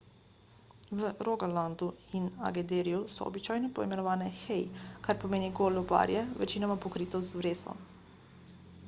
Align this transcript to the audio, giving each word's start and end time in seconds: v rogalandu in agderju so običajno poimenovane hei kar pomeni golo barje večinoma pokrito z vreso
v 0.99 1.11
rogalandu 1.25 1.89
in 2.19 2.29
agderju 2.47 3.01
so 3.15 3.27
običajno 3.31 3.69
poimenovane 3.79 4.31
hei 4.39 4.65
kar 5.09 5.21
pomeni 5.25 5.53
golo 5.61 5.85
barje 5.93 6.25
večinoma 6.43 6.79
pokrito 6.87 7.23
z 7.29 7.37
vreso 7.43 7.77